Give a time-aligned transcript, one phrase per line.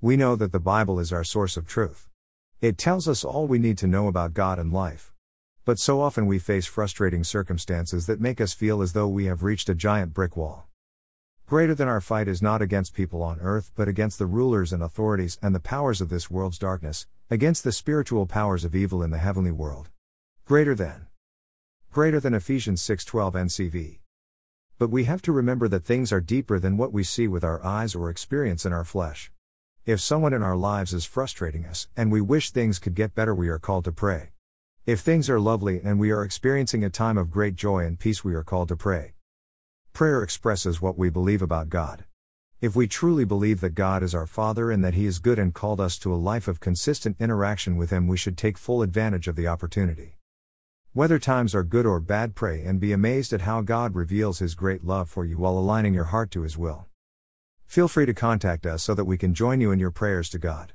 [0.00, 2.06] We know that the Bible is our source of truth.
[2.60, 5.12] It tells us all we need to know about God and life.
[5.64, 9.42] But so often we face frustrating circumstances that make us feel as though we have
[9.42, 10.68] reached a giant brick wall.
[11.48, 14.84] Greater than our fight is not against people on earth, but against the rulers and
[14.84, 19.10] authorities and the powers of this world's darkness, against the spiritual powers of evil in
[19.10, 19.90] the heavenly world.
[20.44, 21.08] Greater than.
[21.90, 23.98] Greater than Ephesians 6:12 NCV.
[24.78, 27.60] But we have to remember that things are deeper than what we see with our
[27.64, 29.32] eyes or experience in our flesh.
[29.88, 33.34] If someone in our lives is frustrating us, and we wish things could get better,
[33.34, 34.32] we are called to pray.
[34.84, 38.22] If things are lovely and we are experiencing a time of great joy and peace,
[38.22, 39.14] we are called to pray.
[39.94, 42.04] Prayer expresses what we believe about God.
[42.60, 45.54] If we truly believe that God is our Father and that He is good and
[45.54, 49.26] called us to a life of consistent interaction with Him, we should take full advantage
[49.26, 50.18] of the opportunity.
[50.92, 54.54] Whether times are good or bad, pray and be amazed at how God reveals His
[54.54, 56.88] great love for you while aligning your heart to His will.
[57.68, 60.38] Feel free to contact us so that we can join you in your prayers to
[60.38, 60.72] God.